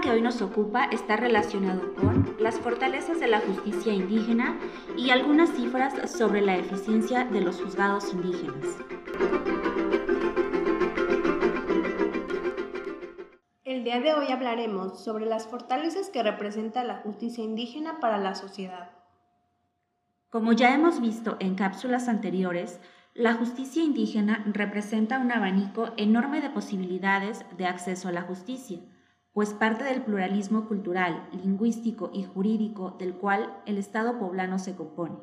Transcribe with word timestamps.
Que 0.00 0.10
hoy 0.10 0.20
nos 0.20 0.42
ocupa 0.42 0.84
está 0.86 1.16
relacionado 1.16 1.94
con 1.94 2.36
las 2.40 2.58
fortalezas 2.58 3.20
de 3.20 3.28
la 3.28 3.40
justicia 3.40 3.94
indígena 3.94 4.58
y 4.96 5.10
algunas 5.10 5.50
cifras 5.50 6.10
sobre 6.10 6.40
la 6.42 6.56
eficiencia 6.56 7.24
de 7.24 7.40
los 7.40 7.62
juzgados 7.62 8.12
indígenas. 8.12 8.66
El 13.64 13.84
día 13.84 14.00
de 14.00 14.12
hoy 14.12 14.32
hablaremos 14.32 15.02
sobre 15.02 15.24
las 15.24 15.46
fortalezas 15.46 16.10
que 16.10 16.22
representa 16.22 16.82
la 16.82 16.96
justicia 16.96 17.44
indígena 17.44 18.00
para 18.00 18.18
la 18.18 18.34
sociedad. 18.34 18.90
Como 20.30 20.52
ya 20.52 20.74
hemos 20.74 21.00
visto 21.00 21.36
en 21.38 21.54
cápsulas 21.54 22.08
anteriores, 22.08 22.80
la 23.14 23.34
justicia 23.34 23.82
indígena 23.82 24.44
representa 24.52 25.20
un 25.20 25.30
abanico 25.30 25.92
enorme 25.96 26.40
de 26.40 26.50
posibilidades 26.50 27.46
de 27.56 27.66
acceso 27.66 28.08
a 28.08 28.12
la 28.12 28.22
justicia 28.22 28.80
pues 29.36 29.52
parte 29.52 29.84
del 29.84 30.00
pluralismo 30.00 30.66
cultural, 30.66 31.28
lingüístico 31.30 32.10
y 32.10 32.24
jurídico 32.24 32.96
del 32.98 33.16
cual 33.16 33.54
el 33.66 33.76
Estado 33.76 34.18
poblano 34.18 34.58
se 34.58 34.74
compone. 34.74 35.18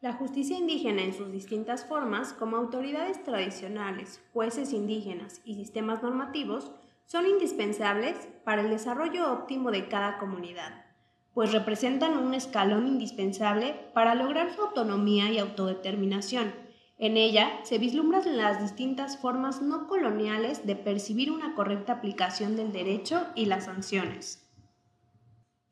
La 0.00 0.14
justicia 0.14 0.56
indígena 0.56 1.02
en 1.02 1.12
sus 1.12 1.30
distintas 1.30 1.84
formas, 1.84 2.32
como 2.32 2.56
autoridades 2.56 3.22
tradicionales, 3.22 4.22
jueces 4.32 4.72
indígenas 4.72 5.42
y 5.44 5.56
sistemas 5.56 6.02
normativos, 6.02 6.72
son 7.04 7.26
indispensables 7.26 8.16
para 8.44 8.62
el 8.62 8.70
desarrollo 8.70 9.30
óptimo 9.30 9.70
de 9.70 9.88
cada 9.88 10.16
comunidad, 10.16 10.86
pues 11.34 11.52
representan 11.52 12.16
un 12.16 12.32
escalón 12.32 12.86
indispensable 12.86 13.74
para 13.92 14.14
lograr 14.14 14.54
su 14.54 14.62
autonomía 14.62 15.30
y 15.30 15.38
autodeterminación 15.38 16.65
en 16.98 17.18
ella 17.18 17.60
se 17.62 17.76
vislumbran 17.78 18.36
las 18.38 18.60
distintas 18.60 19.18
formas 19.18 19.60
no 19.60 19.86
coloniales 19.86 20.66
de 20.66 20.76
percibir 20.76 21.30
una 21.30 21.54
correcta 21.54 21.94
aplicación 21.94 22.56
del 22.56 22.72
derecho 22.72 23.26
y 23.34 23.46
las 23.46 23.64
sanciones. 23.64 24.42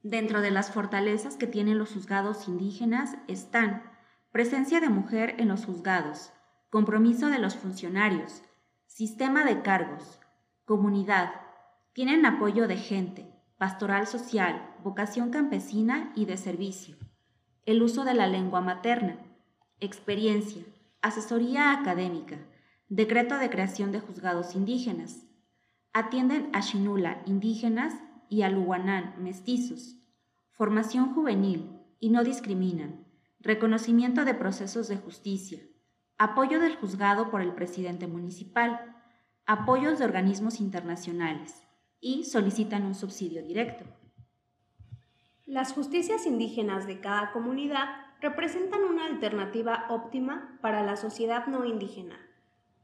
Dentro 0.03 0.42
de 0.42 0.50
las 0.50 0.70
fortalezas 0.70 1.36
que 1.36 1.47
tienen 1.47 1.78
los 1.78 1.92
juzgados 1.92 2.47
indígenas 2.47 3.16
están 3.27 3.83
presencia 4.33 4.81
de 4.81 4.91
mujer 4.91 5.36
en 5.39 5.48
los 5.48 5.64
juzgados, 5.64 6.31
compromiso 6.69 7.31
de 7.31 7.38
los 7.38 7.56
funcionarios, 7.56 8.42
sistema 8.86 9.44
de 9.44 9.62
cargos, 9.62 10.20
comunidad, 10.66 11.31
tienen 11.94 12.27
apoyo 12.27 12.69
de 12.69 12.77
gente, 12.77 13.33
pastoral 13.56 14.06
social, 14.06 14.75
vocación 14.83 15.31
campesina 15.31 16.12
y 16.14 16.27
de 16.27 16.36
servicio, 16.36 16.97
el 17.64 17.83
uso 17.83 18.05
de 18.05 18.12
la 18.12 18.27
lengua 18.27 18.61
materna, 18.61 19.16
experiencia, 19.81 20.64
asesoría 21.05 21.72
académica, 21.72 22.38
decreto 22.88 23.36
de 23.36 23.50
creación 23.50 23.92
de 23.92 24.00
juzgados 24.00 24.55
indígenas. 24.55 25.27
Atienden 25.92 26.48
a 26.55 26.60
Shinula, 26.60 27.22
indígenas, 27.27 27.92
y 28.30 28.41
a 28.41 28.48
Luwanán, 28.48 29.14
mestizos. 29.19 29.98
Formación 30.50 31.14
juvenil 31.14 31.78
y 32.00 32.08
no 32.08 32.25
discriminan. 32.25 33.04
Reconocimiento 33.38 34.25
de 34.25 34.32
procesos 34.32 34.88
de 34.88 34.97
justicia. 34.97 35.60
Apoyo 36.16 36.59
del 36.59 36.76
juzgado 36.76 37.31
por 37.31 37.42
el 37.42 37.54
presidente 37.54 38.06
municipal. 38.06 38.97
Apoyos 39.44 39.98
de 39.98 40.06
organismos 40.06 40.59
internacionales. 40.59 41.62
Y 42.00 42.25
solicitan 42.25 42.86
un 42.86 42.94
subsidio 42.94 43.42
directo. 43.42 43.84
Las 45.44 45.75
justicias 45.75 46.25
indígenas 46.25 46.86
de 46.86 47.00
cada 47.00 47.31
comunidad 47.32 48.03
representan 48.24 48.84
una 48.84 49.04
alternativa 49.04 49.84
óptima 49.90 50.56
para 50.62 50.82
la 50.82 50.96
sociedad 50.96 51.46
no 51.46 51.66
indígena, 51.66 52.18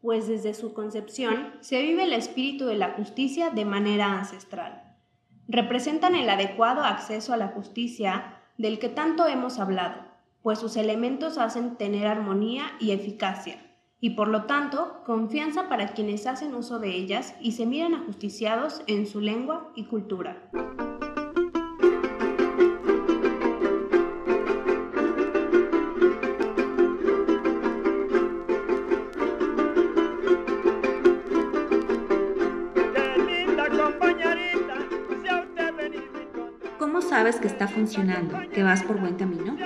pues 0.03 0.29
desde 0.29 0.53
su 0.53 0.75
concepción 0.75 1.55
se 1.61 1.81
vive 1.81 2.05
el 2.05 2.13
espíritu 2.13 2.67
de 2.67 2.77
la 2.77 2.91
justicia 2.91 3.49
de 3.49 3.65
manera 3.65 4.19
ancestral. 4.19 4.83
Representan 5.49 6.15
el 6.15 6.29
adecuado 6.29 6.85
acceso 6.85 7.33
a 7.33 7.39
la 7.39 7.49
justicia 7.49 8.37
del 8.59 8.79
que 8.79 8.91
tanto 8.91 9.27
hemos 9.27 9.59
hablado, 9.59 10.03
pues 10.43 10.59
sus 10.59 10.77
elementos 10.77 11.39
hacen 11.39 11.77
tener 11.77 12.07
armonía 12.07 12.73
y 12.79 12.91
eficacia, 12.91 13.57
y 13.99 14.11
por 14.11 14.29
lo 14.29 14.45
tanto 14.45 15.03
confianza 15.07 15.71
para 15.71 15.95
quienes 15.95 16.27
hacen 16.27 16.55
uso 16.55 16.79
de 16.79 16.95
ellas 16.95 17.35
y 17.41 17.53
se 17.53 17.65
miran 17.65 17.95
ajusticiados 17.95 18.83
en 18.89 19.07
su 19.07 19.23
lengua 19.23 19.73
y 19.75 19.85
cultura. 19.85 20.51
Sabes 37.11 37.41
que 37.41 37.49
está 37.49 37.67
funcionando, 37.67 38.39
que 38.53 38.63
vas 38.63 38.85
por 38.85 39.01
buen 39.01 39.17
camino? 39.17 39.57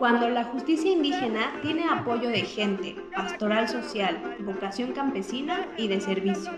Cuando 0.00 0.28
la 0.28 0.42
justicia 0.42 0.90
indígena 0.90 1.52
tiene 1.62 1.84
apoyo 1.88 2.28
de 2.28 2.40
gente, 2.40 2.96
pastoral 3.14 3.68
social, 3.68 4.36
vocación 4.40 4.90
campesina 4.90 5.68
y 5.76 5.86
de 5.86 6.00
servicio. 6.00 6.50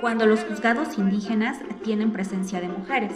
Cuando 0.00 0.24
los 0.24 0.42
juzgados 0.44 0.96
indígenas 0.96 1.58
tienen 1.82 2.12
presencia 2.12 2.62
de 2.62 2.68
mujeres. 2.68 3.12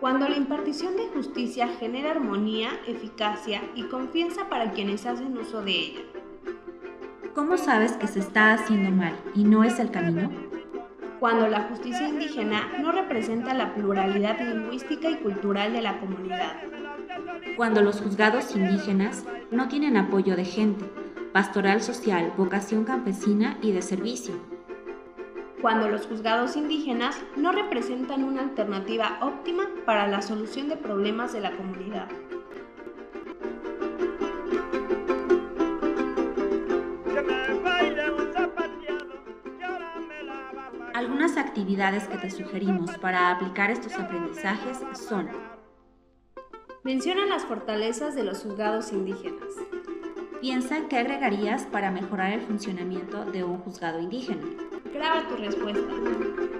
Cuando 0.00 0.28
la 0.28 0.36
impartición 0.36 0.94
de 0.98 1.08
justicia 1.08 1.68
genera 1.78 2.10
armonía, 2.10 2.68
eficacia 2.86 3.62
y 3.74 3.84
confianza 3.84 4.50
para 4.50 4.72
quienes 4.72 5.06
hacen 5.06 5.34
uso 5.38 5.62
de 5.62 5.72
ella. 5.72 6.00
¿Cómo 7.34 7.56
sabes 7.56 7.92
que 7.92 8.06
se 8.06 8.18
está 8.18 8.52
haciendo 8.52 8.90
mal 8.90 9.14
y 9.34 9.44
no 9.44 9.64
es 9.64 9.78
el 9.78 9.90
camino? 9.90 10.49
Cuando 11.20 11.46
la 11.48 11.64
justicia 11.64 12.08
indígena 12.08 12.72
no 12.80 12.92
representa 12.92 13.52
la 13.52 13.74
pluralidad 13.74 14.40
lingüística 14.40 15.10
y 15.10 15.16
cultural 15.16 15.74
de 15.74 15.82
la 15.82 16.00
comunidad. 16.00 16.56
Cuando 17.58 17.82
los 17.82 18.00
juzgados 18.00 18.56
indígenas 18.56 19.24
no 19.50 19.68
tienen 19.68 19.98
apoyo 19.98 20.34
de 20.34 20.46
gente, 20.46 20.86
pastoral 21.34 21.82
social, 21.82 22.32
vocación 22.38 22.84
campesina 22.84 23.58
y 23.60 23.72
de 23.72 23.82
servicio. 23.82 24.34
Cuando 25.60 25.90
los 25.90 26.06
juzgados 26.06 26.56
indígenas 26.56 27.20
no 27.36 27.52
representan 27.52 28.24
una 28.24 28.40
alternativa 28.40 29.18
óptima 29.20 29.64
para 29.84 30.06
la 30.06 30.22
solución 30.22 30.70
de 30.70 30.78
problemas 30.78 31.34
de 31.34 31.40
la 31.40 31.54
comunidad. 31.54 32.08
Algunas 41.00 41.38
actividades 41.38 42.06
que 42.08 42.18
te 42.18 42.28
sugerimos 42.28 42.90
para 42.98 43.30
aplicar 43.30 43.70
estos 43.70 43.94
aprendizajes 43.94 44.80
son 44.92 45.30
Menciona 46.84 47.24
las 47.24 47.46
fortalezas 47.46 48.14
de 48.14 48.22
los 48.22 48.42
juzgados 48.42 48.92
indígenas. 48.92 49.48
Piensa 50.42 50.88
qué 50.90 50.98
agregarías 50.98 51.64
para 51.64 51.90
mejorar 51.90 52.34
el 52.34 52.42
funcionamiento 52.42 53.24
de 53.24 53.44
un 53.44 53.60
juzgado 53.60 53.98
indígena. 53.98 54.42
Graba 54.92 55.26
tu 55.26 55.36
respuesta. 55.36 56.59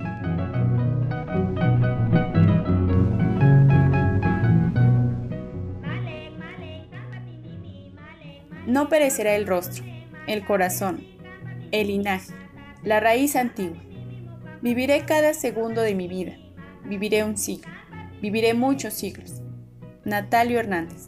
No 8.71 8.87
perecerá 8.87 9.35
el 9.35 9.47
rostro, 9.47 9.83
el 10.27 10.45
corazón, 10.45 11.03
el 11.73 11.87
linaje, 11.87 12.31
la 12.83 13.01
raíz 13.01 13.35
antigua. 13.35 13.75
Viviré 14.61 15.03
cada 15.05 15.33
segundo 15.33 15.81
de 15.81 15.93
mi 15.93 16.07
vida, 16.07 16.37
viviré 16.85 17.25
un 17.25 17.35
siglo. 17.35 17.69
Viviré 18.21 18.53
muchos 18.53 18.93
siglos. 18.93 19.41
Natalio 20.05 20.57
Hernández. 20.57 21.07